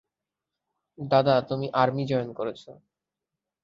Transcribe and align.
দাদা, 0.97 1.35
তুমি 1.49 1.67
army 1.73 2.03
join 2.05 2.29
করেছ। 2.33 2.63